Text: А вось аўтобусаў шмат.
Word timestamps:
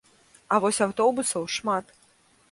А 0.53 0.57
вось 0.63 0.79
аўтобусаў 0.85 1.45
шмат. 1.57 1.93